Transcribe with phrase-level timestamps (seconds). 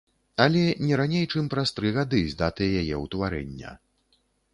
[0.43, 3.75] Але не раней чым праз тры гады з даты яе ўтварэння.